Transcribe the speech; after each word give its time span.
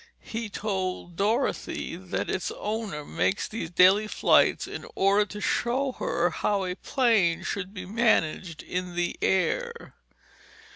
He 0.23 0.49
told 0.49 1.15
Dorothy 1.15 1.95
that 1.95 2.27
its 2.27 2.49
owner 2.57 3.05
made 3.05 3.37
these 3.51 3.69
daily 3.69 4.07
flights 4.07 4.65
in 4.65 4.87
order 4.95 5.27
to 5.27 5.39
show 5.39 5.91
her 5.99 6.31
how 6.31 6.63
a 6.65 6.73
plane 6.75 7.43
should 7.43 7.71
be 7.71 7.85
managed 7.85 8.63
in 8.63 8.95
the 8.95 9.15
air. 9.21 9.93